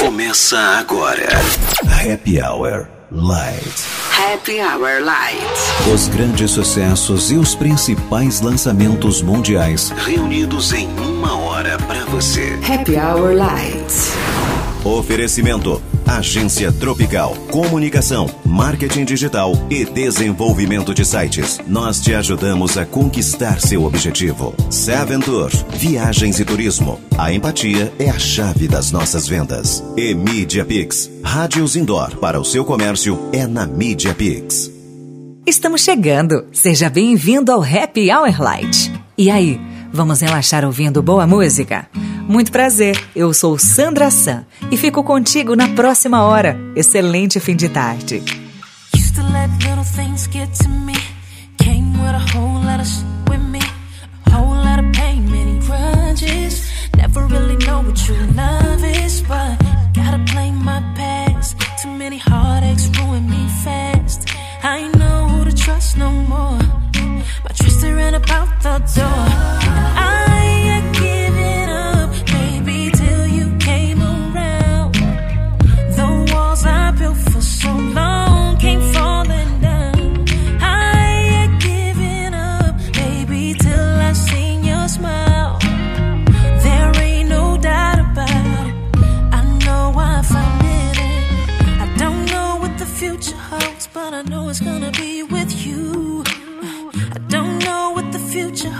Começa 0.00 0.58
agora. 0.78 1.28
Happy 1.84 2.40
Hour 2.40 2.88
Light. 3.12 3.84
Happy 4.16 4.58
Hour 4.58 5.04
Light. 5.04 5.92
Os 5.92 6.08
grandes 6.08 6.52
sucessos 6.52 7.30
e 7.30 7.36
os 7.36 7.54
principais 7.54 8.40
lançamentos 8.40 9.20
mundiais 9.20 9.90
reunidos 9.90 10.72
em 10.72 10.88
uma 10.98 11.36
hora 11.36 11.76
para 11.86 12.02
você. 12.06 12.58
Happy 12.66 12.96
Hour 12.96 13.34
Light. 13.34 14.39
Oferecimento 14.84 15.82
Agência 16.06 16.72
Tropical, 16.72 17.36
Comunicação, 17.50 18.28
Marketing 18.44 19.04
Digital 19.04 19.52
e 19.68 19.84
Desenvolvimento 19.84 20.94
de 20.94 21.04
Sites. 21.04 21.60
Nós 21.68 22.00
te 22.00 22.14
ajudamos 22.14 22.76
a 22.78 22.86
conquistar 22.86 23.60
seu 23.60 23.84
objetivo. 23.84 24.54
Seven 24.70 25.20
Tour, 25.20 25.50
Viagens 25.76 26.40
e 26.40 26.44
Turismo. 26.44 26.98
A 27.16 27.32
empatia 27.32 27.92
é 27.98 28.08
a 28.08 28.18
chave 28.18 28.66
das 28.66 28.90
nossas 28.90 29.28
vendas. 29.28 29.84
E 29.96 30.14
Media 30.14 30.64
Pix, 30.64 31.10
Rádios 31.22 31.76
Indoor 31.76 32.16
para 32.16 32.40
o 32.40 32.44
seu 32.44 32.64
comércio 32.64 33.18
é 33.32 33.46
na 33.46 33.66
Media 33.66 34.14
Pix. 34.14 34.70
Estamos 35.46 35.82
chegando. 35.82 36.46
Seja 36.52 36.88
bem-vindo 36.88 37.52
ao 37.52 37.62
Happy 37.62 38.10
Hour 38.10 38.40
Light. 38.40 38.90
E 39.16 39.30
aí, 39.30 39.60
vamos 39.92 40.20
relaxar 40.20 40.64
ouvindo 40.64 41.02
boa 41.02 41.26
música? 41.26 41.86
Muito 42.30 42.52
prazer, 42.52 42.96
eu 43.16 43.34
sou 43.34 43.58
Sandra 43.58 44.08
San 44.08 44.44
e 44.70 44.76
fico 44.76 45.02
contigo 45.02 45.56
na 45.56 45.66
próxima 45.70 46.22
hora. 46.22 46.56
Excelente 46.76 47.40
fim 47.40 47.56
de 47.56 47.68
tarde. 47.68 48.20
To 48.20 49.22
let 49.32 49.50
little 49.64 49.82
things 49.82 50.28
get 50.32 50.48
to 50.62 50.68
me. 50.68 50.94
Came 51.58 51.90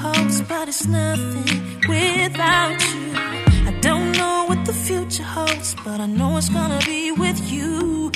holds, 0.03 0.41
but 0.43 0.69
it's 0.69 0.87
nothing 0.87 1.61
without 1.89 2.81
you. 2.91 3.13
I 3.71 3.73
don't 3.81 4.13
know 4.13 4.47
what 4.49 4.65
the 4.65 4.73
future 4.73 5.29
holds, 5.37 5.75
but 5.85 5.99
I 6.01 6.07
know 6.07 6.37
it's 6.39 6.49
gonna 6.49 6.81
be 6.87 7.13
with 7.13 7.41
you. 7.53 8.11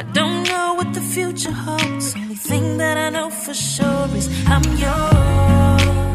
I 0.00 0.02
don't 0.18 0.42
know 0.52 0.74
what 0.78 0.90
the 0.94 1.04
future 1.14 1.56
holds. 1.66 2.14
Only 2.16 2.38
thing 2.50 2.78
that 2.78 2.96
I 2.96 3.08
know 3.10 3.30
for 3.30 3.54
sure 3.54 4.08
is 4.20 4.26
I'm 4.46 4.64
yours. 4.84 6.07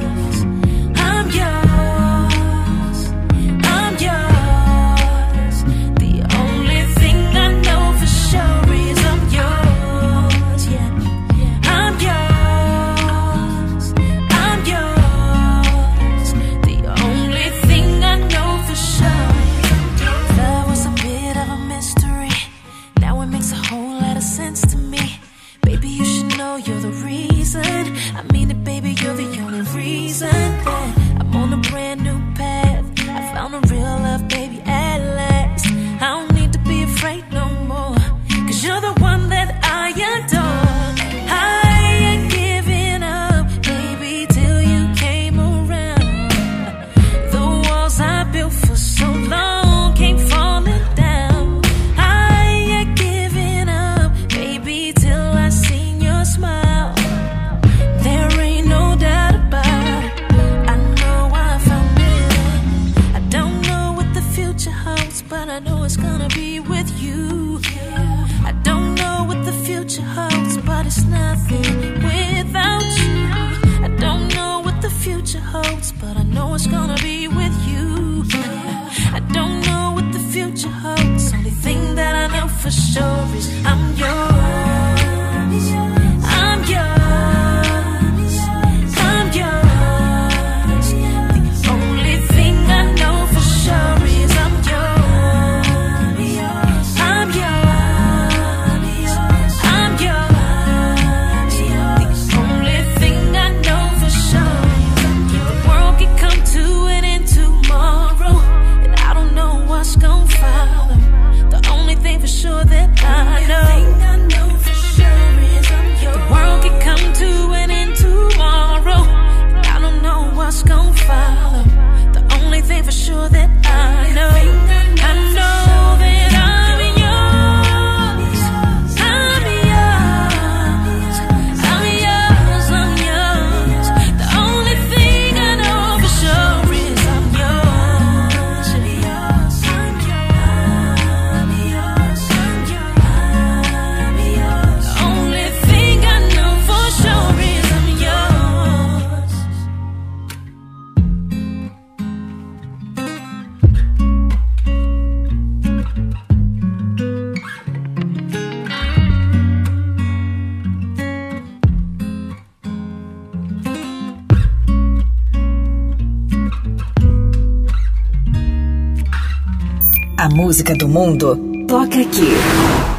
Música 170.53 170.75
do 170.75 170.87
mundo 170.87 171.35
toca 171.67 171.99
aqui. 171.99 172.29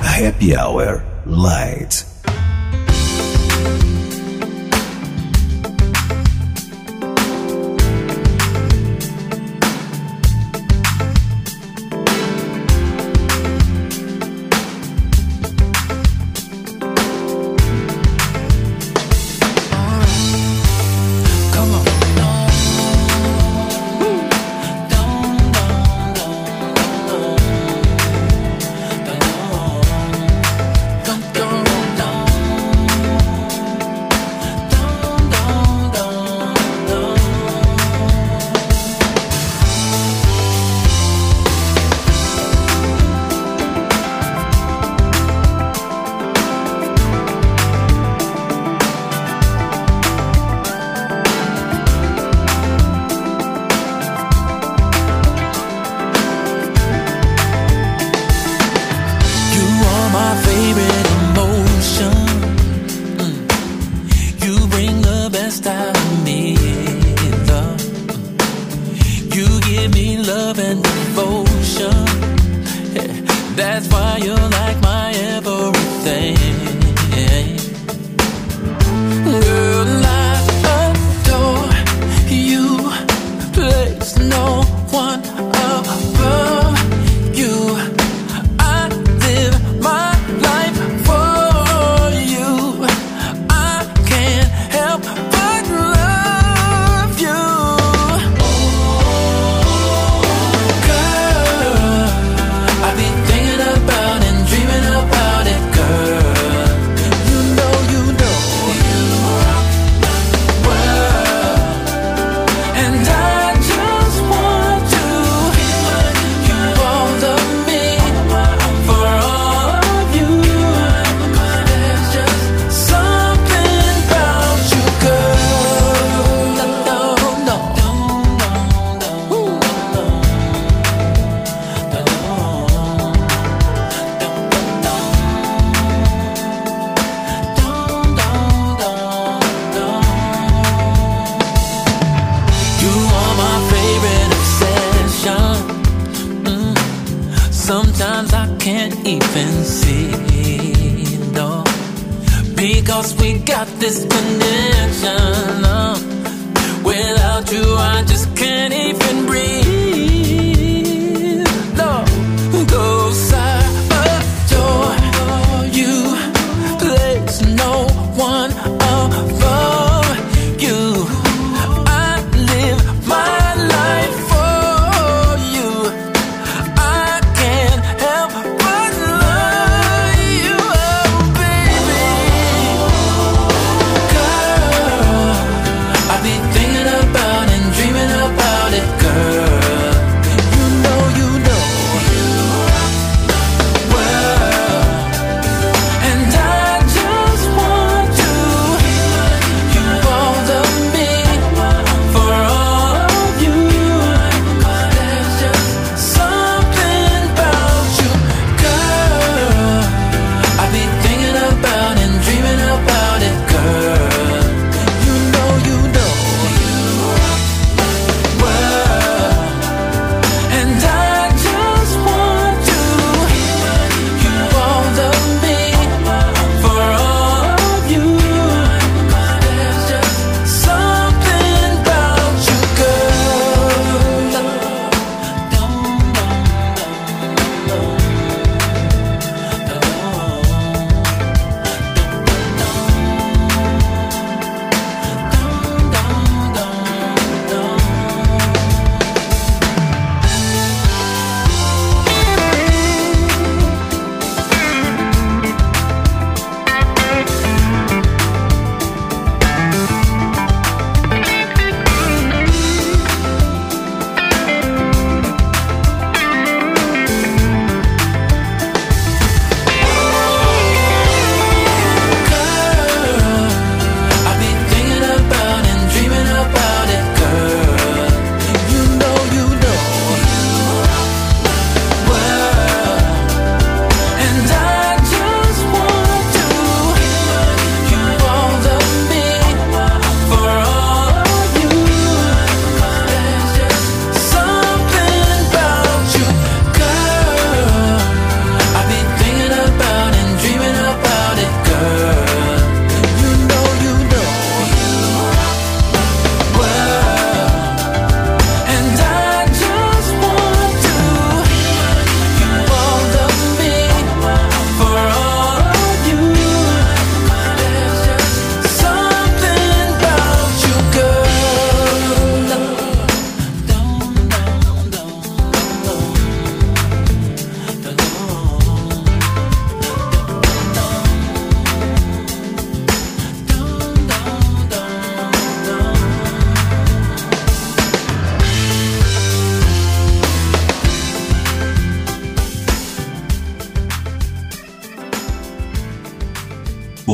Happy 0.02 0.56
Hour 0.56 1.00
Light. 1.24 2.13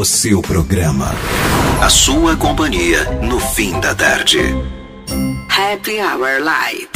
O 0.01 0.05
seu 0.07 0.41
programa. 0.41 1.15
A 1.83 1.91
sua 1.91 2.35
companhia 2.35 3.05
no 3.21 3.39
fim 3.39 3.79
da 3.81 3.95
tarde. 3.95 4.39
Happy 5.47 6.01
Hour 6.01 6.43
Light. 6.43 6.90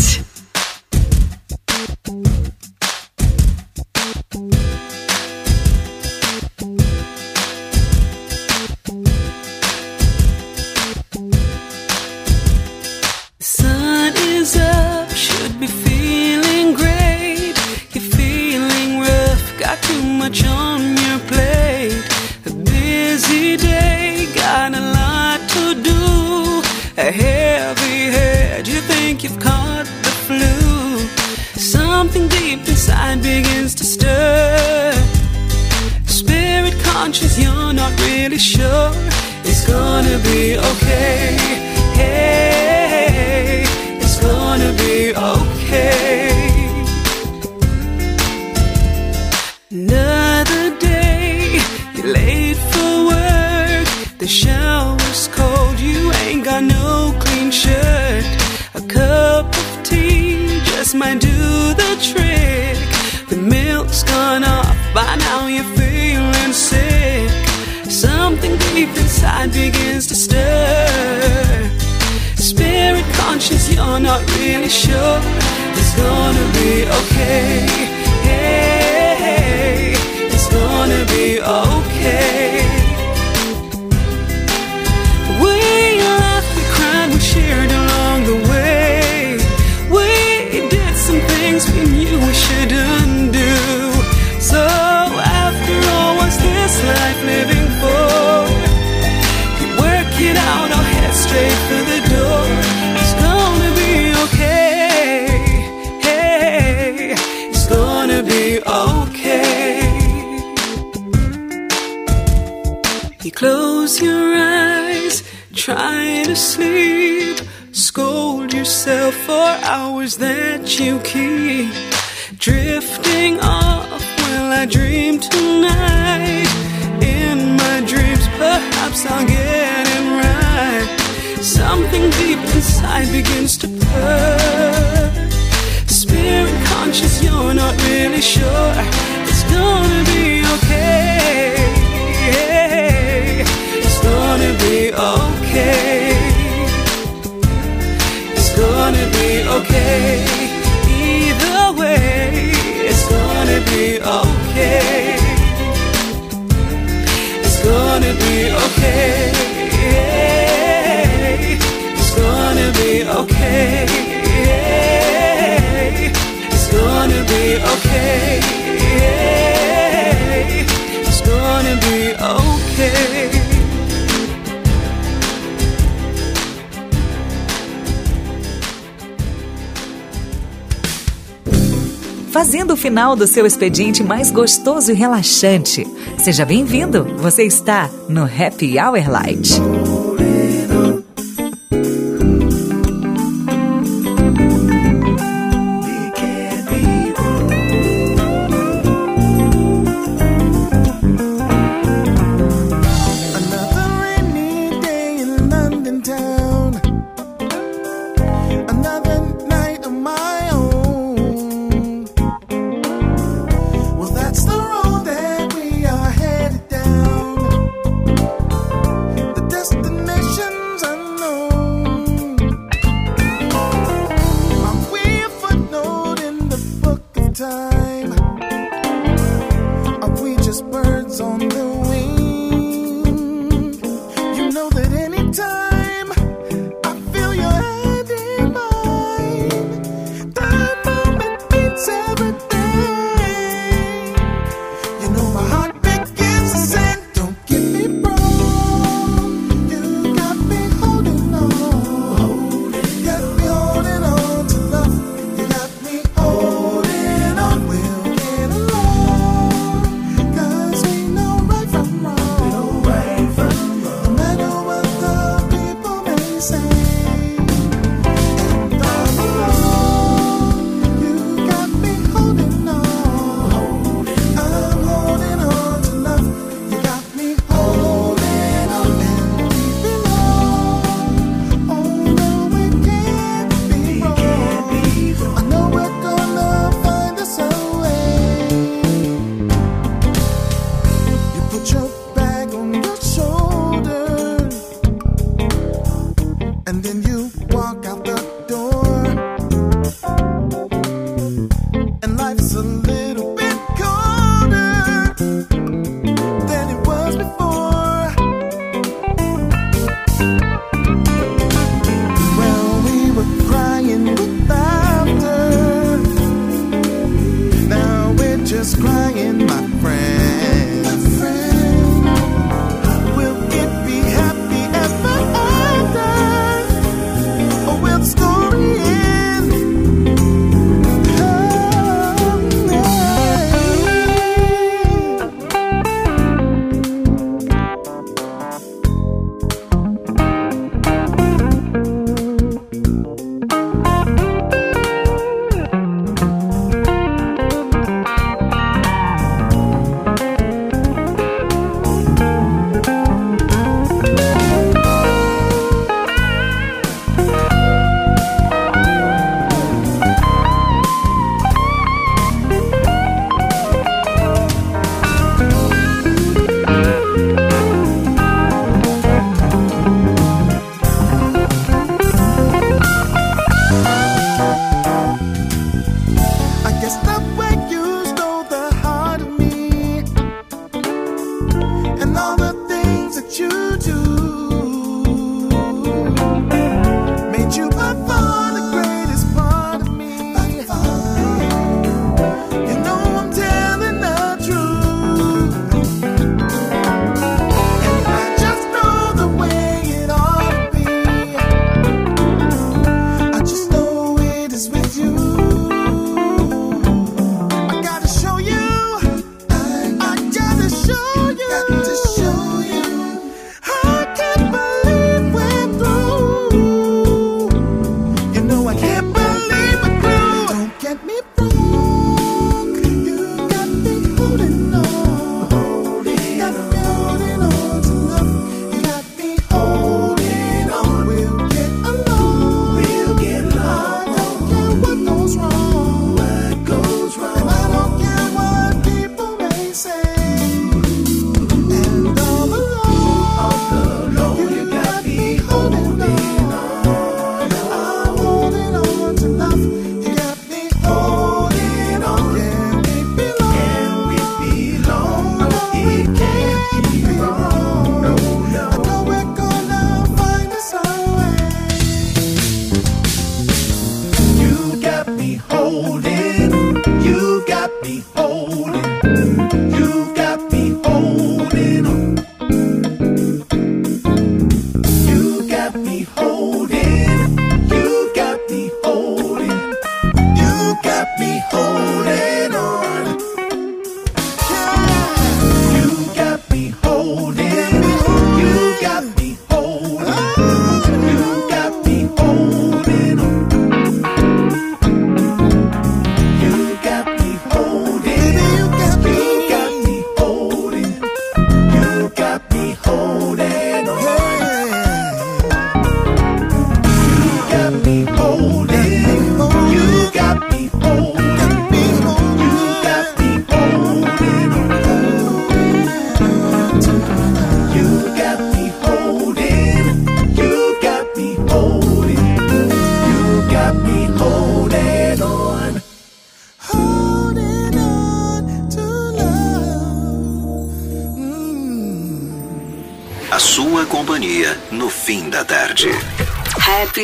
final 182.94 183.16
do 183.16 183.26
seu 183.26 183.44
expediente 183.44 184.04
mais 184.04 184.30
gostoso 184.30 184.92
e 184.92 184.94
relaxante. 184.94 185.84
Seja 186.16 186.44
bem-vindo! 186.44 187.02
Você 187.18 187.42
está 187.42 187.90
no 188.08 188.22
Happy 188.22 188.78
Hour 188.78 189.10
Light. 189.10 189.93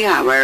Hour 0.05 0.40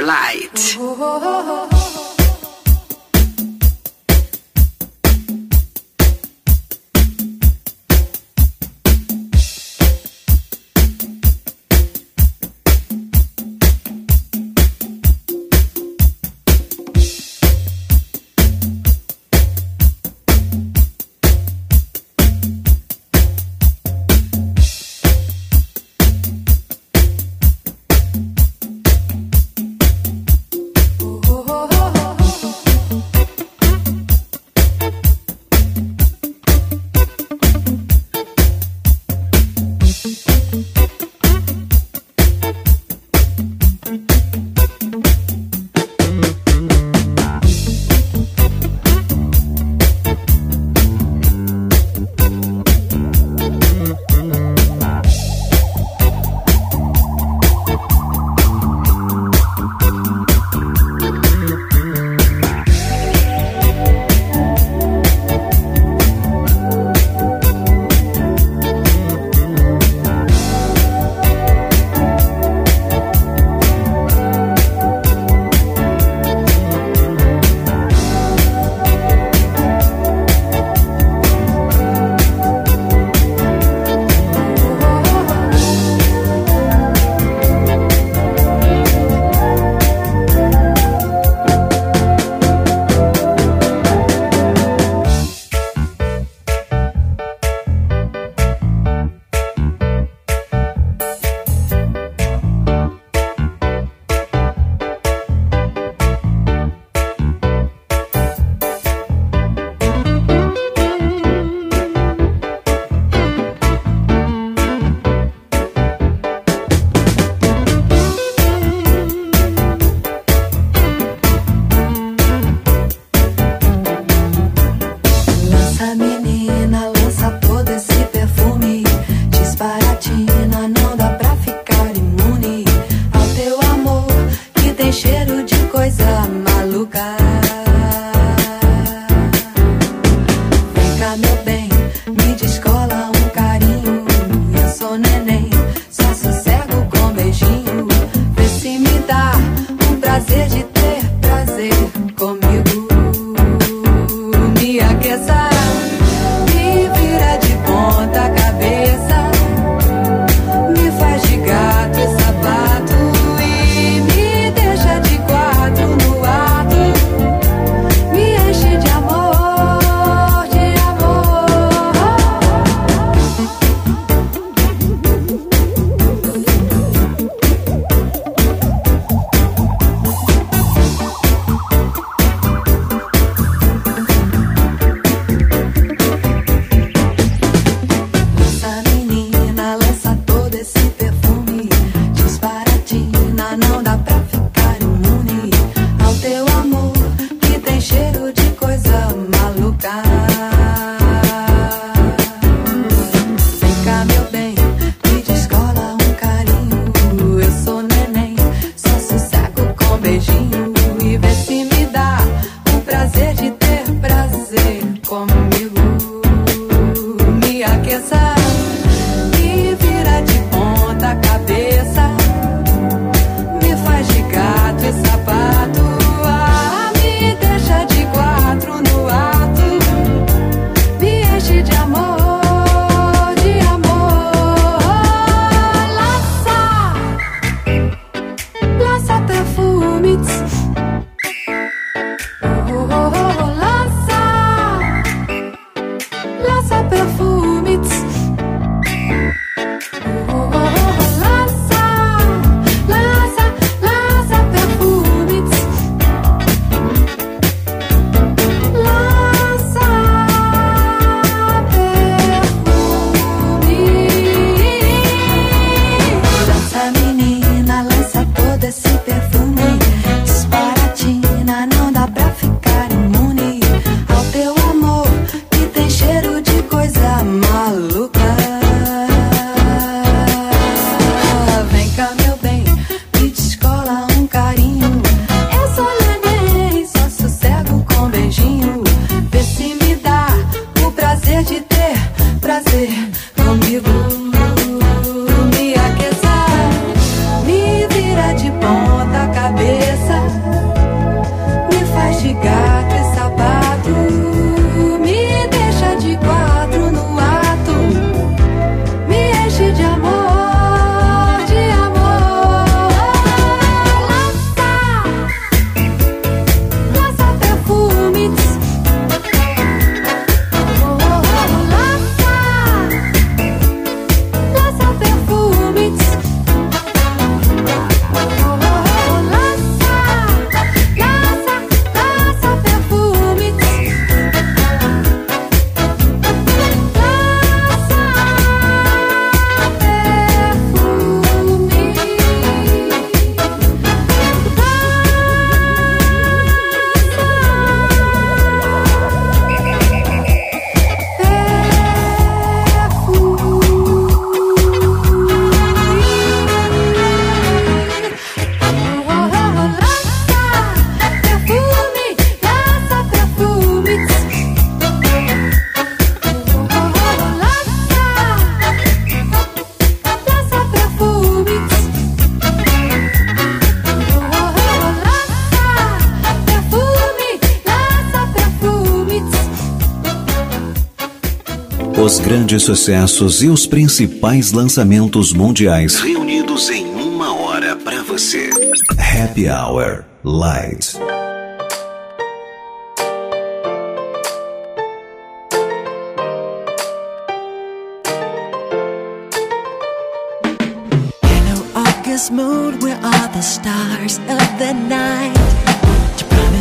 grandes 382.46 382.62
sucessos 382.62 383.42
e 383.42 383.48
os 383.48 383.66
principais 383.66 384.52
lançamentos 384.52 385.32
mundiais 385.32 385.98
reunidos 385.98 386.70
em 386.70 386.86
uma 386.86 387.34
hora 387.34 387.74
para 387.74 388.04
você. 388.04 388.48
Happy 388.96 389.48
Hour 389.48 390.04
Light. 390.22 390.96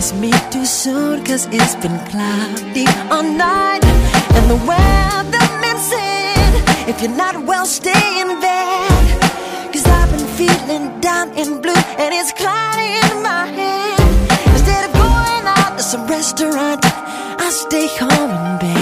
kiss 0.05 0.13
me 0.19 0.31
too 0.51 0.65
soon 0.65 1.23
Cause 1.23 1.47
it's 1.51 1.75
been 1.75 1.97
cloudy 2.09 2.85
all 3.09 3.23
night. 3.23 3.83
And 4.35 4.45
the 4.49 4.59
weatherman 4.69 5.77
said 5.91 6.89
If 6.89 7.01
you're 7.01 7.17
not 7.17 7.45
well, 7.45 7.65
stay 7.65 8.21
in 8.21 8.39
bed. 8.39 9.71
Cause 9.73 9.85
I've 9.85 10.11
been 10.11 10.27
feeling 10.39 10.99
down 11.01 11.29
and 11.39 11.61
blue 11.61 11.81
And 12.01 12.13
it's 12.13 12.31
cloudy 12.33 12.89
in 13.03 13.23
my 13.23 13.45
head. 13.47 13.99
Instead 14.53 14.89
of 14.89 14.93
going 14.93 15.45
out 15.57 15.77
to 15.77 15.83
some 15.83 16.07
restaurant 16.07 16.81
I 17.45 17.49
stay 17.49 17.87
home 17.99 18.31
in 18.31 18.59
bed. 18.59 18.74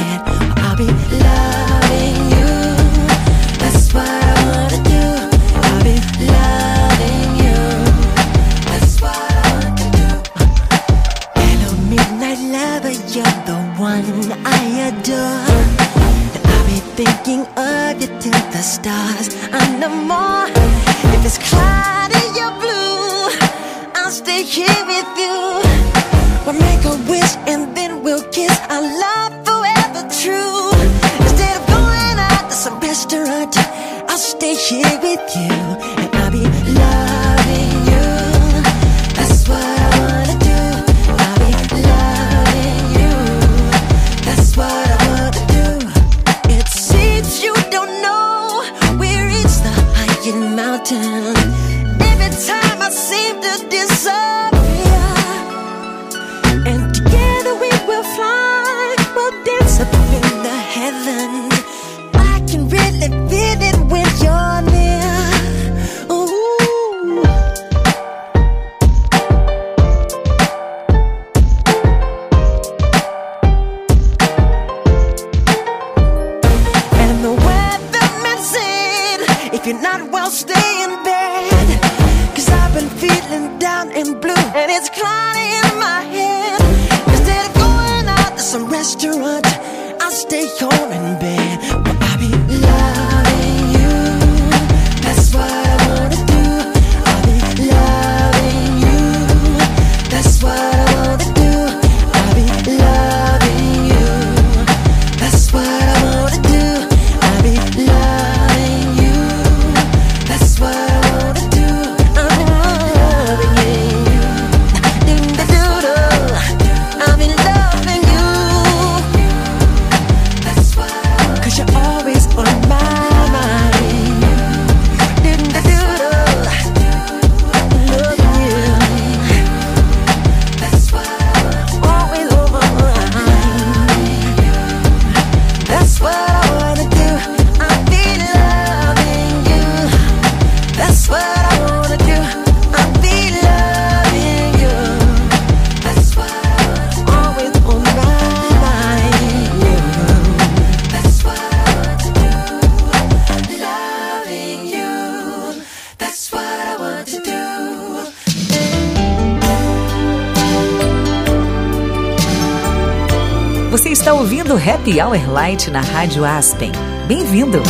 Happy 164.83 164.99
Hour 164.99 165.31
Light 165.31 165.71
na 165.71 165.79
Rádio 165.79 166.25
Aspen. 166.25 166.73
Bem-vindo! 167.07 167.63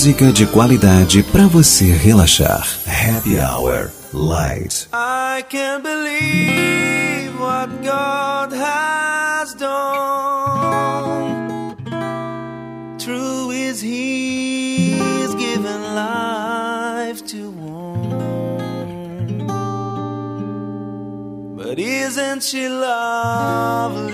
música 0.00 0.32
de 0.32 0.46
qualidade 0.46 1.22
para 1.22 1.46
você 1.46 1.92
relaxar. 1.92 2.66
Happy 2.86 3.38
Hour 3.38 3.90
Light. 4.14 4.88
I 4.94 5.42
can 5.42 5.82
believe 5.82 7.38
what 7.38 7.68
God 7.82 8.54
has 8.54 9.52
done. 9.52 9.76
True 12.98 13.50
is 13.50 13.82
given 15.34 15.94
life 15.94 17.22
to. 17.26 17.52
But 21.58 21.78
isn't 21.78 22.42
she 22.42 22.70
lovely? 22.70 24.09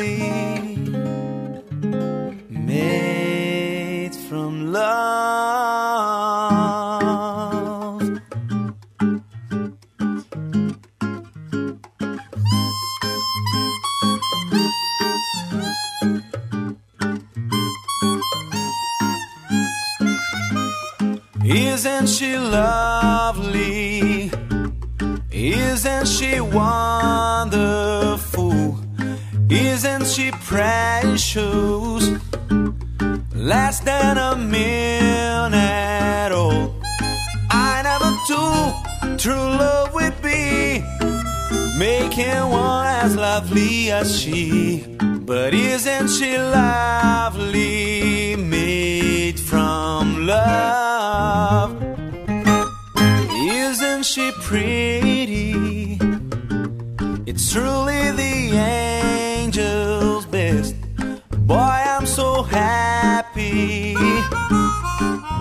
Boy, 61.46 61.54
I'm 61.94 62.06
so 62.06 62.42
happy. 62.42 63.94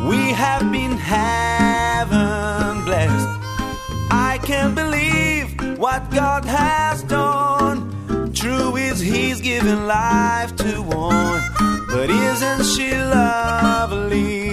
We 0.07 0.33
have 0.33 0.71
been 0.71 0.97
heaven 0.97 2.85
blessed. 2.85 3.27
I 4.11 4.39
can't 4.43 4.75
believe 4.75 5.79
what 5.79 6.11
God 6.11 6.45
has 6.45 7.01
done. 7.01 8.31
True 8.33 8.75
is 8.75 8.99
He's 8.99 9.41
given 9.41 9.87
life 9.87 10.55
to 10.57 10.83
one, 10.83 11.41
but 11.87 12.11
isn't 12.11 12.65
she 12.65 12.91
lovely? 12.91 14.44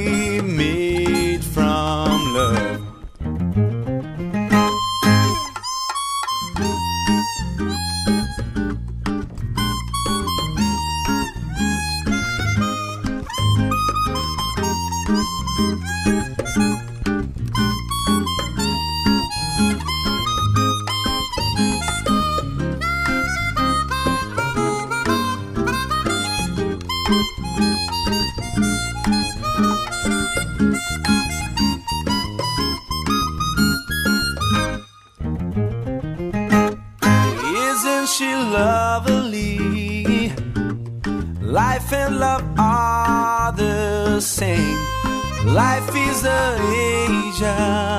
Life 45.53 45.95
is 45.95 46.25
a 46.25 46.57
angel. 46.63 47.92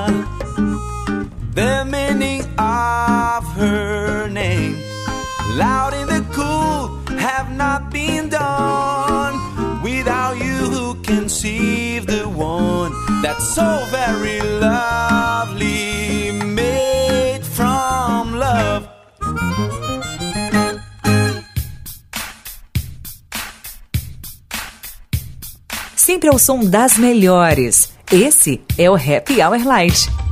sempre 26.24 26.28
ao 26.28 26.38
som 26.38 26.60
das 26.60 26.96
melhores. 26.96 27.92
Esse 28.10 28.60
é 28.78 28.90
o 28.90 28.94
Happy 28.94 29.42
Hour 29.42 29.62
Light. 29.64 30.23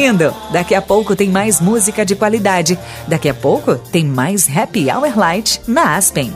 Curtindo? 0.00 0.34
Daqui 0.50 0.74
a 0.74 0.80
pouco 0.80 1.14
tem 1.14 1.28
mais 1.28 1.60
música 1.60 2.04
de 2.04 2.16
qualidade. 2.16 2.78
Daqui 3.06 3.28
a 3.28 3.34
pouco 3.34 3.76
tem 3.76 4.04
mais 4.04 4.48
Happy 4.48 4.90
Hour 4.90 5.18
Light 5.18 5.60
na 5.66 5.96
Aspen. 5.96 6.32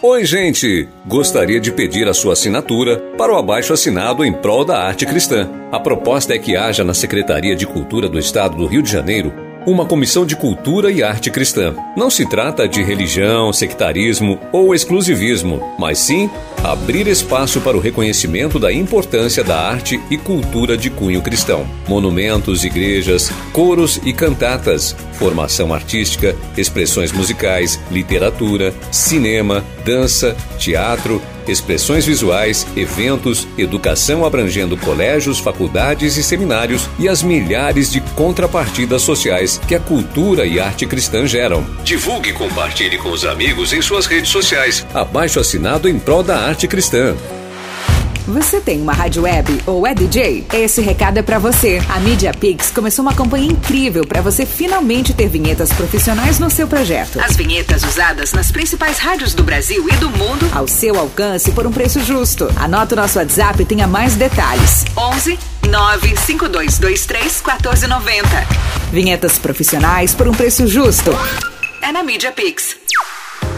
Oi, 0.00 0.24
gente! 0.24 0.88
Gostaria 1.06 1.60
de 1.60 1.70
pedir 1.70 2.08
a 2.08 2.14
sua 2.14 2.32
assinatura 2.32 2.98
para 3.16 3.32
o 3.32 3.36
abaixo 3.36 3.72
assinado 3.72 4.24
em 4.24 4.32
prol 4.32 4.64
da 4.64 4.78
arte 4.78 5.06
cristã. 5.06 5.48
A 5.70 5.78
proposta 5.78 6.34
é 6.34 6.38
que 6.38 6.56
haja 6.56 6.82
na 6.82 6.94
Secretaria 6.94 7.54
de 7.54 7.66
Cultura 7.66 8.08
do 8.08 8.18
Estado 8.18 8.56
do 8.56 8.66
Rio 8.66 8.82
de 8.82 8.90
Janeiro 8.90 9.32
uma 9.64 9.86
comissão 9.86 10.26
de 10.26 10.34
cultura 10.34 10.90
e 10.90 11.04
arte 11.04 11.30
cristã. 11.30 11.74
Não 11.96 12.10
se 12.10 12.28
trata 12.28 12.66
de 12.66 12.82
religião, 12.82 13.52
sectarismo 13.52 14.40
ou 14.50 14.74
exclusivismo, 14.74 15.60
mas 15.78 15.98
sim 15.98 16.28
abrir 16.62 17.06
espaço 17.08 17.60
para 17.60 17.76
o 17.76 17.80
reconhecimento 17.80 18.58
da 18.58 18.72
importância 18.72 19.42
da 19.42 19.58
arte 19.58 20.00
e 20.10 20.16
cultura 20.16 20.76
de 20.76 20.90
cunho 20.90 21.20
cristão. 21.20 21.66
Monumentos, 21.88 22.64
igrejas, 22.64 23.30
coros 23.52 24.00
e 24.04 24.12
cantatas, 24.12 24.94
formação 25.14 25.74
artística, 25.74 26.36
expressões 26.56 27.12
musicais, 27.12 27.80
literatura, 27.90 28.72
cinema, 28.90 29.64
dança, 29.84 30.36
teatro, 30.58 31.20
expressões 31.46 32.06
visuais, 32.06 32.66
eventos, 32.76 33.46
educação 33.58 34.24
abrangendo 34.24 34.76
colégios, 34.76 35.38
faculdades 35.38 36.16
e 36.16 36.22
seminários 36.22 36.88
e 36.98 37.08
as 37.08 37.22
milhares 37.22 37.90
de 37.90 38.00
contrapartidas 38.14 39.02
sociais 39.02 39.60
que 39.66 39.74
a 39.74 39.80
cultura 39.80 40.46
e 40.46 40.60
arte 40.60 40.86
cristã 40.86 41.26
geram. 41.26 41.64
Divulgue 41.82 42.30
e 42.30 42.32
compartilhe 42.32 42.98
com 42.98 43.10
os 43.10 43.24
amigos 43.24 43.72
em 43.72 43.82
suas 43.82 44.06
redes 44.06 44.30
sociais. 44.30 44.86
Abaixo 44.94 45.40
assinado 45.40 45.88
em 45.88 45.98
prol 45.98 46.22
da 46.22 46.38
arte 46.38 46.51
cristã. 46.68 47.14
Você 48.26 48.60
tem 48.60 48.80
uma 48.80 48.92
rádio 48.92 49.22
web 49.22 49.60
ou 49.66 49.84
é 49.84 49.94
DJ? 49.94 50.46
Esse 50.52 50.80
recado 50.80 51.18
é 51.18 51.22
pra 51.22 51.40
você. 51.40 51.82
A 51.88 51.98
Media 51.98 52.32
Pix 52.32 52.70
começou 52.70 53.04
uma 53.04 53.14
campanha 53.14 53.46
incrível 53.46 54.06
pra 54.06 54.20
você 54.20 54.46
finalmente 54.46 55.12
ter 55.12 55.28
vinhetas 55.28 55.72
profissionais 55.72 56.38
no 56.38 56.48
seu 56.48 56.68
projeto. 56.68 57.18
As 57.20 57.36
vinhetas 57.36 57.82
usadas 57.82 58.32
nas 58.32 58.52
principais 58.52 58.98
rádios 58.98 59.34
do 59.34 59.42
Brasil 59.42 59.88
e 59.88 59.96
do 59.96 60.08
mundo 60.10 60.48
Ao 60.54 60.68
seu 60.68 60.98
alcance 60.98 61.50
por 61.50 61.66
um 61.66 61.72
preço 61.72 61.98
justo. 62.00 62.48
Anota 62.56 62.94
o 62.94 62.98
nosso 62.98 63.18
WhatsApp 63.18 63.60
e 63.62 63.66
tenha 63.66 63.88
mais 63.88 64.14
detalhes. 64.14 64.84
11 64.96 65.38
95223 65.68 67.42
1490. 67.42 68.28
Vinhetas 68.92 69.36
profissionais 69.38 70.14
por 70.14 70.28
um 70.28 70.32
preço 70.32 70.66
justo. 70.68 71.10
É 71.80 71.90
na 71.90 72.04
Mídia 72.04 72.30
Pix. 72.30 72.81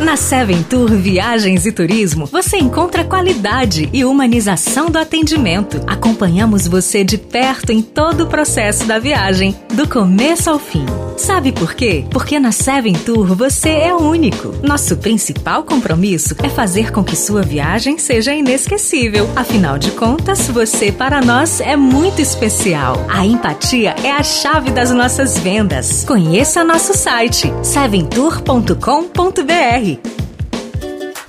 Na 0.00 0.16
Seven 0.16 0.64
Tour 0.64 0.90
Viagens 0.90 1.64
e 1.64 1.70
Turismo, 1.70 2.26
você 2.26 2.56
encontra 2.56 3.04
qualidade 3.04 3.88
e 3.92 4.04
humanização 4.04 4.90
do 4.90 4.98
atendimento. 4.98 5.80
Acompanhamos 5.86 6.66
você 6.66 7.04
de 7.04 7.16
perto 7.16 7.70
em 7.70 7.80
todo 7.80 8.24
o 8.24 8.26
processo 8.26 8.84
da 8.86 8.98
viagem, 8.98 9.54
do 9.72 9.88
começo 9.88 10.50
ao 10.50 10.58
fim. 10.58 10.84
Sabe 11.16 11.52
por 11.52 11.74
quê? 11.74 12.04
Porque 12.10 12.40
na 12.40 12.50
Seven 12.50 12.94
Tour 12.94 13.36
você 13.36 13.68
é 13.68 13.94
único. 13.94 14.52
Nosso 14.66 14.96
principal 14.96 15.62
compromisso 15.62 16.34
é 16.42 16.48
fazer 16.48 16.90
com 16.90 17.04
que 17.04 17.14
sua 17.14 17.42
viagem 17.42 17.96
seja 17.96 18.34
inesquecível. 18.34 19.30
Afinal 19.36 19.78
de 19.78 19.92
contas, 19.92 20.48
você 20.48 20.90
para 20.90 21.20
nós 21.20 21.60
é 21.60 21.76
muito 21.76 22.20
especial. 22.20 22.96
A 23.08 23.24
empatia 23.24 23.94
é 24.02 24.10
a 24.10 24.24
chave 24.24 24.72
das 24.72 24.90
nossas 24.90 25.38
vendas. 25.38 26.04
Conheça 26.04 26.64
nosso 26.64 26.94
site 26.94 27.52
seventour.com.br. 27.62 29.83
BR. 29.84 30.23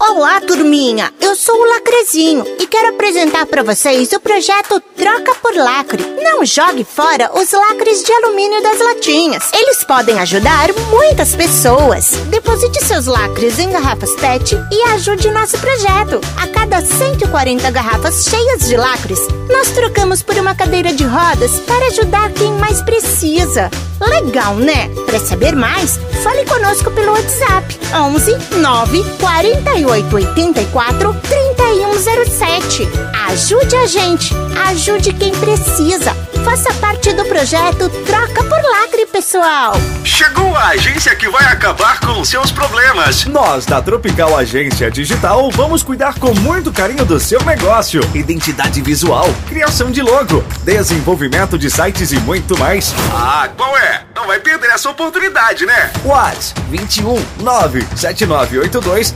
Olá, 0.08 0.39
turminha! 0.39 1.12
Eu 1.20 1.36
sou 1.36 1.56
o 1.56 1.66
Lacrezinho 1.66 2.45
e 2.60 2.68
quero 2.68 2.89
apresentar 2.89 3.47
para 3.47 3.64
vocês 3.64 4.12
o 4.12 4.20
projeto 4.20 4.80
Troca 4.95 5.34
por 5.41 5.56
Lacre. 5.56 6.06
Não 6.24 6.45
jogue 6.45 6.84
fora 6.84 7.32
os 7.34 7.51
lacres 7.51 8.03
de 8.03 8.14
alumínio 8.14 8.62
das 8.62 8.80
latinhas. 8.80 9.49
Eles 9.51 9.84
podem 9.84 10.20
ajudar 10.20 10.70
muitas 10.91 11.36
pessoas. 11.36 12.12
Deposite 12.30 12.86
seus 12.86 13.08
lacres 13.08 13.58
em 13.58 13.72
garrafas 13.72 14.12
PET 14.16 14.56
e 14.72 14.82
ajude 14.93 15.32
nosso 15.32 15.58
projeto. 15.58 16.22
A 16.38 16.47
cada 16.47 16.82
140 16.82 17.72
garrafas 17.72 18.26
cheias 18.26 18.68
de 18.68 18.78
lacres, 18.78 19.20
nós 19.49 19.72
trocamos 19.72 20.22
por 20.22 20.36
uma 20.36 20.53
cadeira 20.53 20.93
de 20.93 21.03
rodas 21.03 21.60
para 21.62 21.88
ajudar 21.88 22.32
quem 22.34 22.51
mais 22.53 22.80
precisa. 22.84 23.72
Legal, 23.99 24.56
né? 24.56 24.88
Para 25.06 25.20
saber 25.20 25.56
mais, 25.56 25.97
fale 26.24 26.45
conosco 26.45 26.91
pelo 26.91 27.12
WhatsApp 27.12 27.80
11 27.93 28.58
9 28.60 29.03
48 29.20 29.94
84 30.03 31.13
3107. 31.13 32.87
Ajude 33.29 33.75
a 33.77 33.87
gente, 33.87 34.33
ajude 34.67 35.13
quem 35.13 35.31
precisa. 35.31 36.13
Faça 36.43 36.73
parte 36.75 37.11
do 37.13 37.25
projeto 37.25 37.89
Troca 38.05 38.43
por 38.43 38.61
Lacre, 38.61 39.05
pessoal. 39.07 39.73
Chegou 40.03 40.55
a 40.55 40.67
agência 40.69 41.15
que 41.15 41.27
vai 41.27 41.43
acabar 41.45 41.99
com 41.99 42.23
seus 42.23 42.51
problemas. 42.51 43.25
Nós, 43.25 43.65
da 43.65 43.81
Tropical 43.81 44.37
Agência 44.37 44.91
Digital, 44.91 45.49
vamos 45.51 45.81
cuidar 45.81 46.19
com 46.19 46.35
muito 46.35 46.71
carinho 46.71 47.03
do 47.03 47.19
seu 47.19 47.41
negócio. 47.43 48.01
Identidade 48.13 48.81
visual, 48.81 49.27
criação 49.47 49.89
de 49.89 50.01
logo, 50.01 50.43
desenvolvimento 50.63 51.57
de 51.57 51.71
sites 51.71 52.11
e 52.11 52.19
muito 52.19 52.57
mais. 52.59 52.93
Ah, 53.11 53.49
qual 53.57 53.75
é? 53.77 54.03
Não 54.15 54.27
vai 54.27 54.39
perder 54.39 54.69
essa 54.69 54.89
oportunidade, 54.89 55.65
né? 55.65 55.91
Whats 56.05 56.53
21 56.69 57.15
97982 57.39 59.13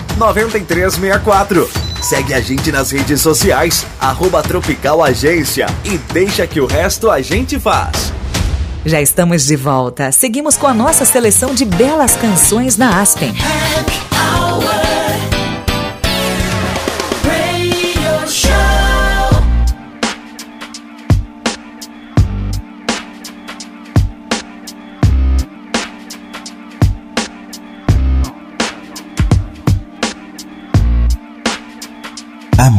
9364. 0.69 1.69
Segue 2.01 2.33
a 2.33 2.39
gente 2.39 2.71
nas 2.71 2.91
redes 2.91 3.21
sociais, 3.21 3.85
arroba 3.99 4.41
Tropical 4.41 5.03
Agência 5.03 5.65
e 5.83 5.97
deixa 6.13 6.47
que 6.47 6.61
o 6.61 6.65
resto 6.65 7.09
a 7.09 7.21
gente 7.21 7.59
faz. 7.59 8.13
Já 8.85 9.01
estamos 9.01 9.45
de 9.45 9.55
volta. 9.57 10.11
Seguimos 10.11 10.55
com 10.55 10.67
a 10.67 10.73
nossa 10.73 11.03
seleção 11.03 11.53
de 11.53 11.65
belas 11.65 12.15
canções 12.15 12.77
na 12.77 13.01
Aspen. 13.01 13.33
Radio 13.33 14.88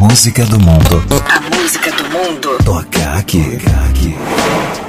música 0.01 0.46
do 0.46 0.59
mundo. 0.59 1.05
A 1.28 1.40
música 1.55 1.92
do 1.92 2.05
mundo. 2.09 2.57
Toca 2.64 3.18
aqui. 3.18 3.59
Toca 3.59 3.76
aqui. 3.90 4.14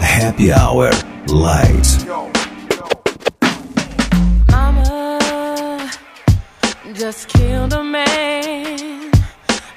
Happy 0.02 0.54
Hour 0.54 0.92
Light. 1.28 2.06
Mama 4.50 5.18
just 6.94 7.28
killed 7.28 7.74
a 7.74 7.84
man. 7.84 9.12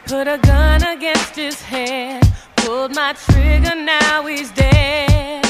Put 0.06 0.28
a 0.28 0.38
gun 0.38 0.84
against 0.84 1.34
his 1.34 1.60
head. 1.62 2.22
Pulled 2.54 2.94
my 2.94 3.12
trigger, 3.14 3.74
now 3.74 4.24
he's 4.28 4.52
dead. 4.52 5.44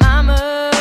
Mama. 0.00 0.79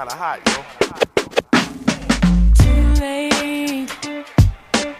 kind 0.00 0.12
of 0.12 0.18
hot, 0.18 0.40
yo. 0.48 0.58
Too 2.62 2.84
late. 3.00 3.92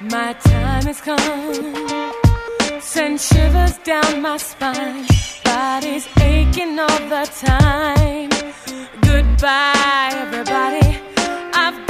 My 0.01 0.35
time 0.35 0.85
has 0.85 1.01
come. 1.01 2.81
Send 2.81 3.19
shivers 3.19 3.79
down 3.79 4.21
my 4.21 4.37
spine. 4.37 5.07
Body's 5.45 6.07
aching 6.21 6.79
all 6.79 7.03
the 7.15 7.25
time. 7.49 8.31
Goodbye, 9.01 10.13
everybody. 10.25 11.01
I've 11.55 11.90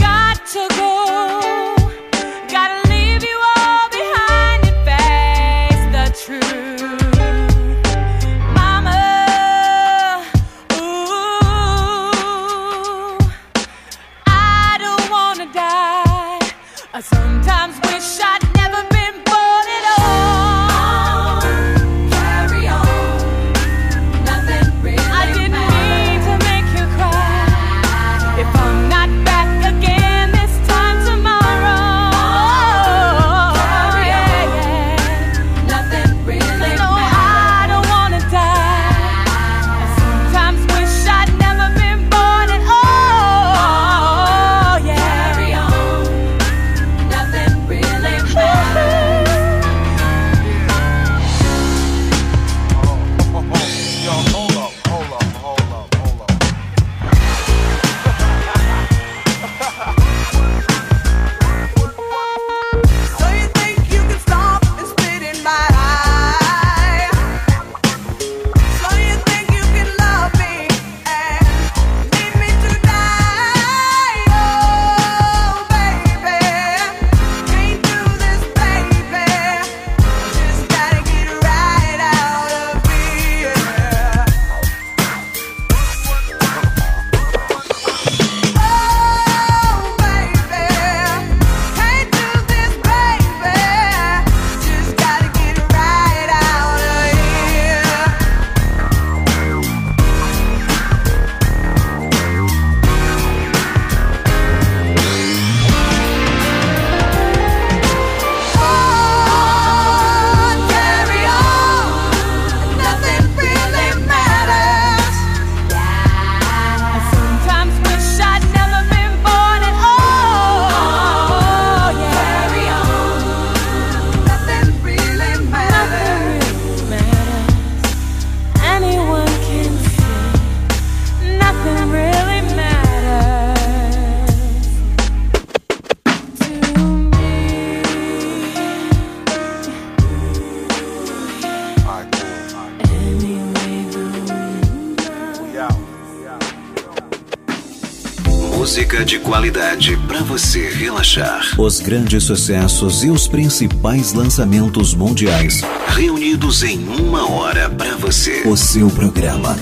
você 150.31 150.69
relaxar. 150.69 151.61
Os 151.61 151.81
grandes 151.81 152.23
sucessos 152.23 153.03
e 153.03 153.11
os 153.11 153.27
principais 153.27 154.13
lançamentos 154.13 154.95
mundiais 154.95 155.61
reunidos 155.89 156.63
em 156.63 156.79
uma 156.87 157.29
hora 157.29 157.69
para 157.69 157.97
você. 157.97 158.43
O 158.47 158.57
seu 158.57 158.89
programa 158.91 159.59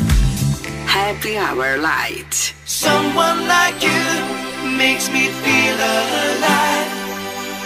Happy 0.86 1.38
Hour 1.38 1.80
Light. 1.80 2.54
Someone 2.66 3.46
like 3.48 3.82
you 3.82 4.68
makes 4.76 5.08
me 5.08 5.30
feel 5.42 5.74
alive. 5.74 6.90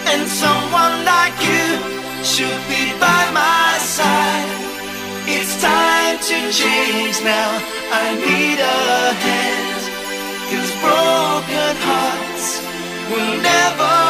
And 0.07 0.25
someone 0.29 1.03
like 1.03 1.35
you 1.43 2.23
should 2.23 2.61
be 2.69 2.93
by 3.01 3.31
my 3.33 3.79
side. 3.79 4.47
It's 5.27 5.59
time 5.61 6.19
to 6.19 6.53
change 6.53 7.21
now. 7.21 7.51
I 7.91 8.15
need 8.15 8.59
a 8.61 9.13
hand. 9.13 9.73
Cause 10.49 10.71
broken 10.79 11.75
heart 11.83 12.32
will 13.13 13.41
never 13.43 14.02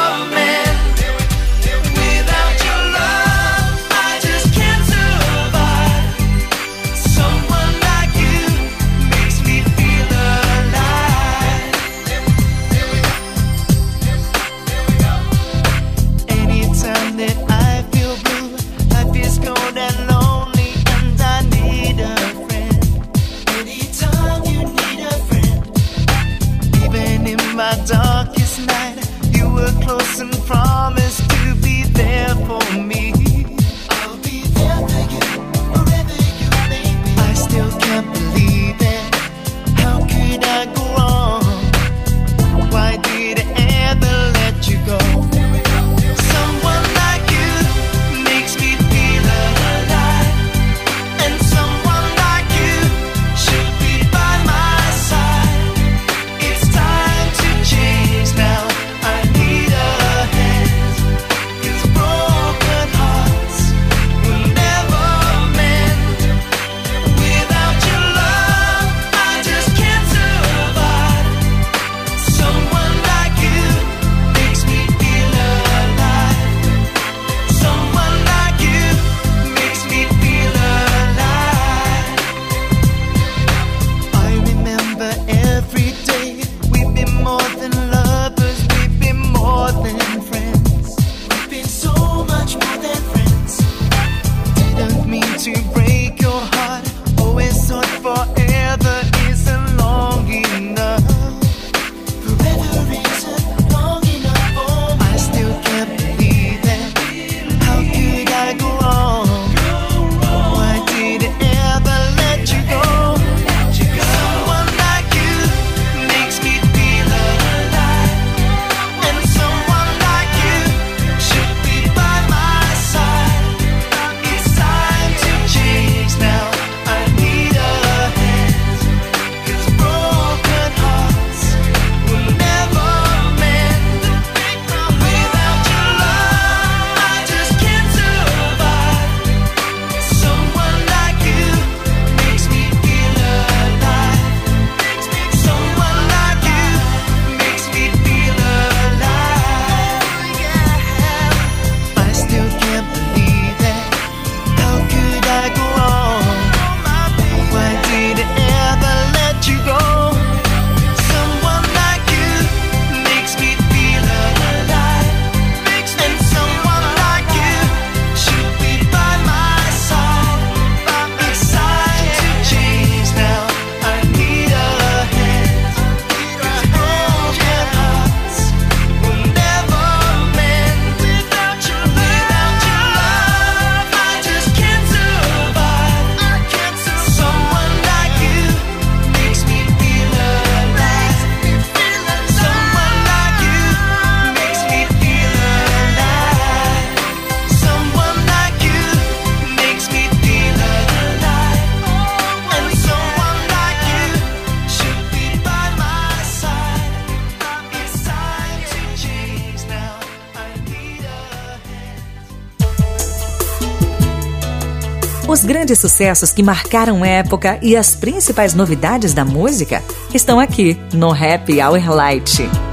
grandes 215.64 215.80
sucessos 215.80 216.34
que 216.34 216.44
marcaram 216.44 217.06
época 217.06 217.58
e 217.62 217.78
as 217.78 217.96
principais 217.96 218.54
novidades 218.54 219.14
da 219.14 219.24
música 219.24 219.82
estão 220.14 220.38
aqui 220.38 220.78
no 220.94 221.10
Happy 221.10 221.62
Hour 221.62 221.90
Light. 221.90 222.73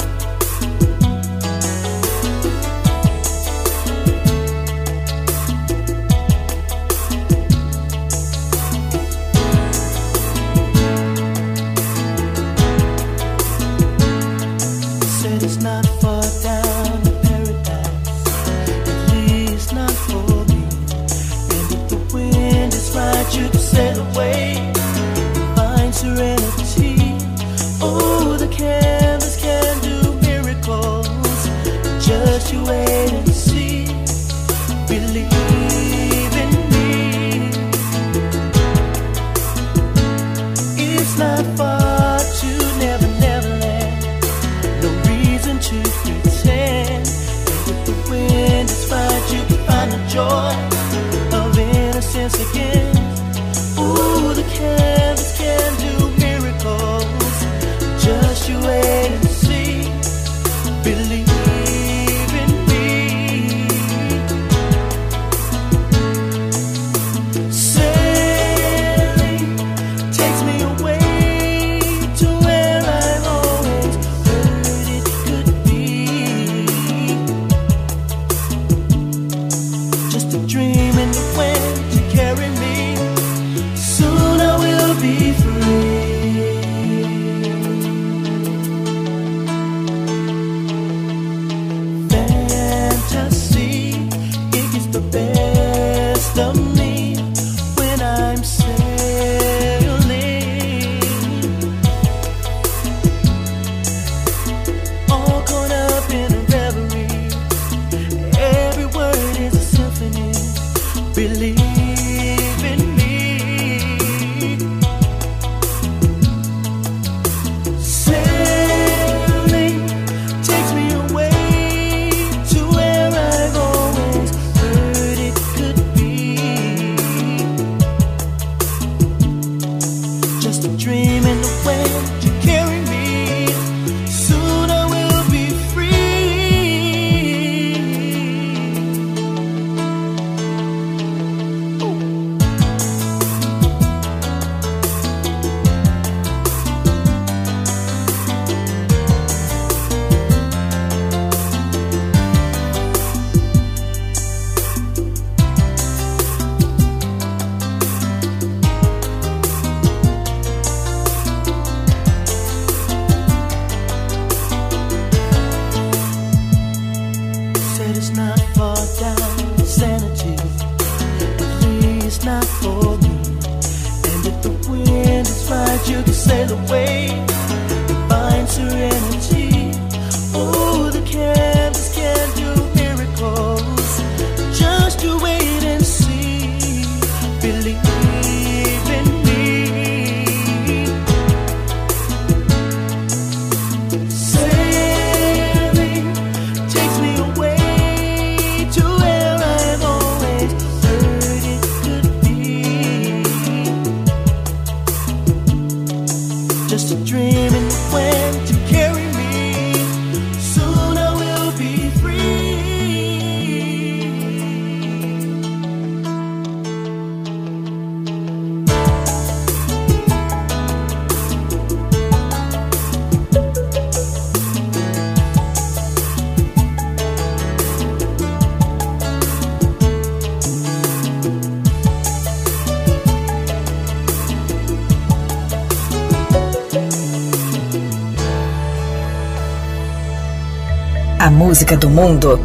música 241.51 241.77
do 241.77 241.91
mundo, 241.91 242.39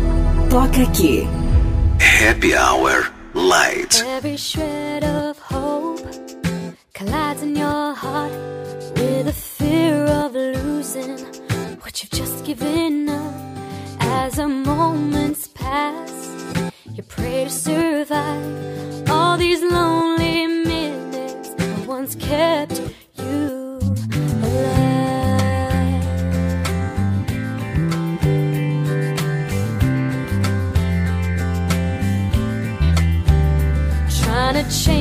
toca 0.49 0.81
aqui. 0.81 1.27
Happy 1.99 2.55
Hour 2.55 3.11
Light. 3.35 4.03
change. 34.70 34.94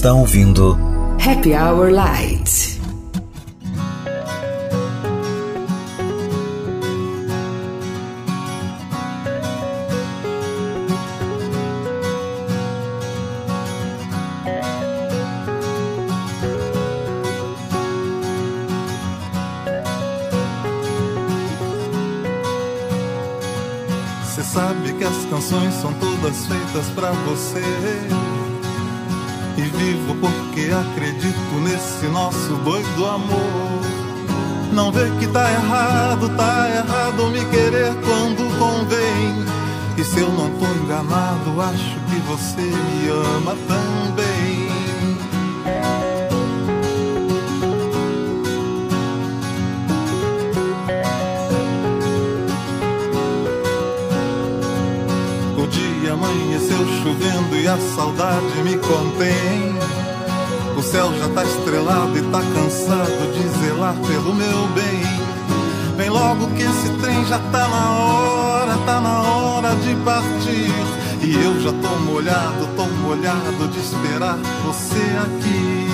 Está 0.00 0.14
ouvindo 0.14 0.78
Happy 1.22 1.52
Hour 1.52 1.90
Light. 1.90 2.80
Você 24.24 24.42
sabe 24.42 24.94
que 24.94 25.04
as 25.04 25.26
canções 25.26 25.74
são 25.74 25.92
todas 25.92 26.46
feitas 26.46 26.86
pra 26.94 27.12
você. 27.12 27.99
Tá 36.36 36.68
errado 36.68 37.30
me 37.30 37.44
querer 37.46 37.94
quando 38.04 38.58
convém. 38.58 39.44
E 39.96 40.04
se 40.04 40.20
eu 40.20 40.30
não 40.30 40.50
tô 40.50 40.66
enganado, 40.66 41.60
acho 41.60 42.00
que 42.08 42.16
você 42.26 42.62
me 42.62 43.08
ama 43.08 43.56
também. 43.68 44.70
O 55.58 55.66
dia 55.66 56.12
amanheceu 56.12 56.78
chovendo 57.02 57.56
e 57.56 57.68
a 57.68 57.76
saudade 57.94 58.62
me 58.64 58.76
contém. 58.78 59.78
O 60.78 60.82
céu 60.82 61.12
já 61.12 61.28
tá 61.28 61.44
estrelado 61.44 62.16
e 62.16 62.22
tá 62.30 62.40
cansado 62.40 63.32
de 63.34 63.60
zelar 63.60 63.94
pelo 63.96 64.34
meu 64.34 64.66
bem. 64.68 65.29
Logo 66.10 66.48
que 66.56 66.62
esse 66.62 66.88
trem 67.00 67.24
já 67.24 67.38
tá 67.38 67.68
na 67.68 67.90
hora, 67.92 68.76
tá 68.84 69.00
na 69.00 69.22
hora 69.22 69.76
de 69.76 69.94
partir. 70.04 70.74
E 71.22 71.34
eu 71.44 71.60
já 71.60 71.72
tô 71.72 71.88
molhado, 72.00 72.66
tô 72.76 72.84
molhado 72.84 73.68
de 73.68 73.78
esperar 73.78 74.36
você 74.64 74.96
aqui. 75.22 75.86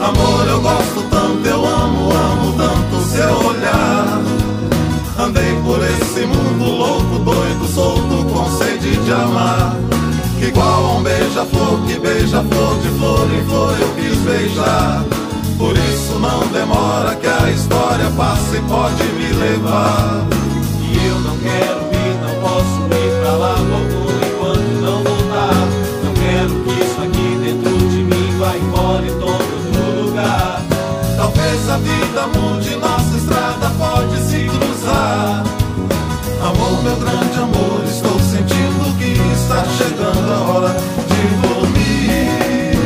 Amor, 0.00 0.48
eu 0.48 0.60
gosto 0.60 1.02
tanto, 1.10 1.48
eu 1.48 1.66
amo, 1.66 2.12
amo 2.12 2.52
tanto 2.56 3.04
seu 3.08 3.48
olhar. 3.48 4.22
Andei 5.18 5.60
por 5.64 5.82
esse 5.82 6.24
mundo 6.24 6.64
louco, 6.64 7.18
doido, 7.18 7.66
solto, 7.66 8.13
de 8.90 9.12
amar. 9.12 9.76
Que 10.38 10.46
igual 10.46 10.84
a 10.84 10.92
um 10.96 11.02
beija-flor, 11.02 11.80
que 11.86 11.98
beija-flor 11.98 12.78
de 12.80 12.88
flor 12.98 13.28
em 13.32 13.44
flor 13.46 13.76
eu 13.80 13.88
quis 13.94 14.18
beijar. 14.18 15.04
Por 15.58 15.76
isso 15.76 16.18
não 16.18 16.46
demora 16.48 17.14
que 17.16 17.26
a 17.26 17.50
história 17.50 18.10
passe 18.16 18.56
e 18.56 18.60
pode 18.62 19.02
me 19.02 19.32
levar. 19.32 20.26
E 20.82 21.06
eu 21.06 21.20
não 21.20 21.38
quero 21.38 21.73
chegando 39.76 40.32
a 40.32 40.40
hora 40.52 40.76
de 41.08 41.22
dormir. 41.42 42.78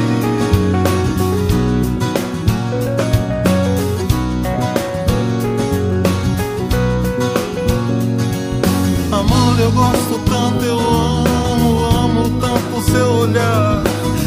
Amor, 9.12 9.60
eu 9.60 9.70
gosto 9.72 10.18
tanto, 10.30 10.64
eu 10.64 10.78
amo, 10.78 11.84
amo 11.84 12.40
tanto 12.40 12.90
seu 12.90 13.06
olhar. 13.06 13.82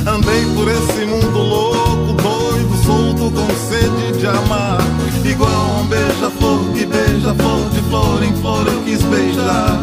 Andei 0.06 0.46
por 0.54 0.68
esse 0.68 1.06
mundo 1.06 1.40
louco, 1.40 2.14
doido, 2.14 2.86
solto, 2.86 3.32
com 3.32 3.48
sede 3.56 4.20
de 4.20 4.28
amar. 4.28 4.82
Igual 5.26 5.80
um 5.80 5.88
beija-flor 5.88 6.60
que 6.74 6.86
beija 6.86 7.34
flor 7.34 7.70
de 7.70 7.82
flor 7.90 8.24
em 8.24 8.36
flor 8.36 8.68
eu 8.68 8.82
quis 8.84 9.02
beijar. 9.04 9.82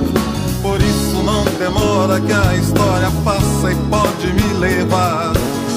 Demora 1.68 2.18
que 2.18 2.32
a 2.32 2.54
história 2.54 3.10
passa 3.22 3.70
e 3.70 3.74
pode 3.90 4.32
me 4.32 4.54
levar. 4.54 5.32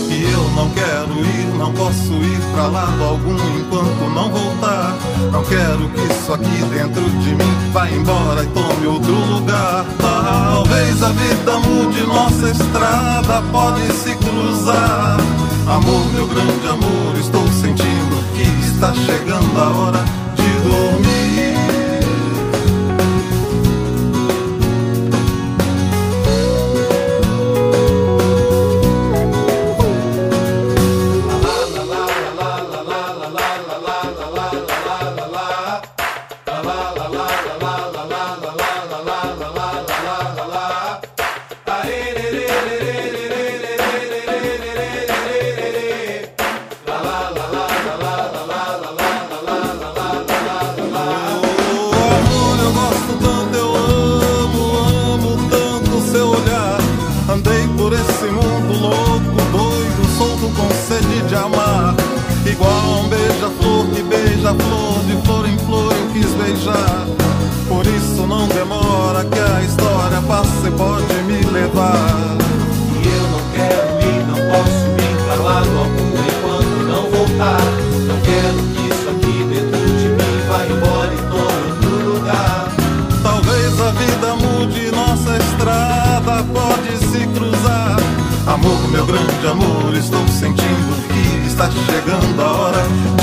E 0.09 0.23
eu 0.23 0.49
não 0.55 0.69
quero 0.69 1.19
ir, 1.19 1.53
não 1.57 1.73
posso 1.73 2.13
ir 2.13 2.39
pra 2.53 2.67
lado 2.67 3.03
algum 3.03 3.35
enquanto 3.59 4.09
não 4.15 4.29
voltar. 4.31 4.95
Não 5.33 5.43
quero 5.43 5.89
que 5.89 6.13
isso 6.13 6.31
aqui 6.31 6.63
dentro 6.73 7.03
de 7.03 7.35
mim 7.35 7.71
vá 7.73 7.89
embora 7.89 8.41
e 8.41 8.47
tome 8.47 8.87
outro 8.87 9.13
lugar. 9.13 9.85
Talvez 9.99 11.03
a 11.03 11.09
vida 11.09 11.57
mude, 11.59 12.03
nossa 12.03 12.49
estrada 12.51 13.41
pode 13.51 13.85
se 13.91 14.15
cruzar. 14.15 15.17
Amor, 15.67 16.05
meu 16.13 16.25
grande 16.25 16.67
amor, 16.69 17.17
estou 17.19 17.45
sentindo 17.49 18.23
que 18.33 18.43
está 18.65 18.93
chegando 18.93 19.59
a 19.59 19.69
hora 19.77 20.05
de 20.35 20.69
dormir. 20.69 21.10
Amor, 89.51 89.93
estou 89.95 90.25
sentindo 90.29 90.95
que 91.41 91.47
está 91.47 91.69
chegando 91.69 92.41
a 92.41 92.51
hora 92.51 93.20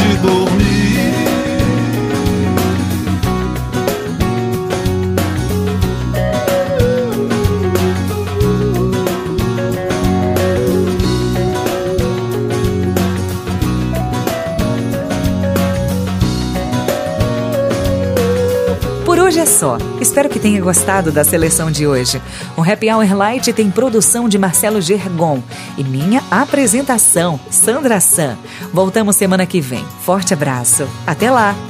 só. 19.49 19.78
Espero 20.01 20.28
que 20.28 20.38
tenha 20.38 20.61
gostado 20.61 21.11
da 21.11 21.24
seleção 21.24 21.70
de 21.70 21.86
hoje. 21.86 22.20
O 22.57 22.62
Happy 22.62 22.90
Hour 22.90 23.16
Light 23.16 23.53
tem 23.53 23.70
produção 23.70 24.28
de 24.28 24.38
Marcelo 24.38 24.80
Gergon 24.80 25.42
e 25.76 25.82
minha 25.82 26.22
apresentação, 26.30 27.40
Sandra 27.51 27.99
San. 27.99 28.36
Voltamos 28.72 29.16
semana 29.16 29.46
que 29.46 29.61
vem. 29.61 29.84
Forte 30.03 30.34
abraço. 30.34 30.86
Até 31.07 31.30
lá! 31.30 31.68